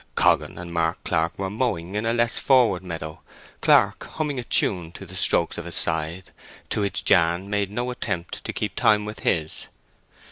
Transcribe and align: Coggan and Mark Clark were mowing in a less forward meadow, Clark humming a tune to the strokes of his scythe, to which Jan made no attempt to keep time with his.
Coggan 0.15 0.57
and 0.57 0.73
Mark 0.73 0.97
Clark 1.03 1.37
were 1.37 1.51
mowing 1.51 1.93
in 1.93 2.07
a 2.07 2.13
less 2.15 2.39
forward 2.39 2.81
meadow, 2.81 3.21
Clark 3.61 4.07
humming 4.13 4.39
a 4.39 4.43
tune 4.43 4.91
to 4.93 5.05
the 5.05 5.13
strokes 5.13 5.59
of 5.59 5.65
his 5.65 5.75
scythe, 5.75 6.31
to 6.71 6.81
which 6.81 7.05
Jan 7.05 7.47
made 7.51 7.69
no 7.69 7.91
attempt 7.91 8.43
to 8.45 8.51
keep 8.51 8.75
time 8.75 9.05
with 9.05 9.19
his. 9.19 9.67